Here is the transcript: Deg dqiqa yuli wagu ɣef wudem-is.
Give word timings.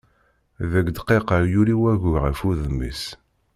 Deg 0.71 0.85
dqiqa 0.97 1.37
yuli 1.53 1.75
wagu 1.81 2.13
ɣef 2.25 2.39
wudem-is. 2.43 3.03